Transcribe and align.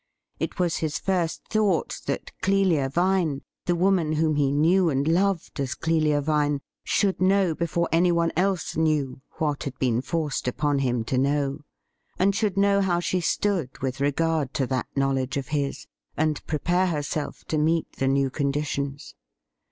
It 0.39 0.57
was 0.57 0.77
his 0.77 0.97
first 0.97 1.43
thought 1.51 2.01
that 2.07 2.31
Clelia 2.41 2.89
Vine— 2.89 3.43
the 3.67 3.75
woman 3.75 4.13
whom 4.13 4.33
he 4.35 4.51
knew 4.51 4.89
and 4.89 5.07
loved 5.07 5.59
as 5.59 5.75
Clelia 5.75 6.21
Vine— 6.21 6.61
should 6.83 7.21
know 7.21 7.53
before 7.53 7.87
anyone 7.91 8.31
else 8.35 8.75
knew 8.75 9.21
what 9.33 9.61
had 9.65 9.77
been 9.77 10.01
forced 10.01 10.47
upon 10.47 10.79
him 10.79 11.03
to 11.03 11.19
know, 11.19 11.59
and 12.17 12.33
should 12.35 12.57
know 12.57 12.81
how 12.81 12.99
she 12.99 13.21
stood 13.21 13.77
with 13.83 14.01
regard 14.01 14.55
to 14.55 14.65
that 14.65 14.87
knowledge 14.95 15.37
of 15.37 15.49
his, 15.49 15.85
and 16.17 16.43
prepare 16.47 16.87
herself 16.87 17.45
to 17.45 17.59
meet 17.59 17.97
the 17.97 18.07
new 18.07 18.31
conditions. 18.31 19.13